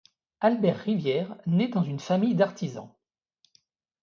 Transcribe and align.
Albert 0.39 0.79
Rivière 0.79 1.35
naît 1.45 1.67
dans 1.67 1.83
une 1.83 1.99
famille 1.99 2.33
d'artisans. 2.33 2.89